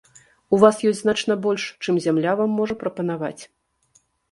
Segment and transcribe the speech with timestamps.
[0.55, 3.39] У вас ёсць значна больш, чым зямля вам можа прапанаваць.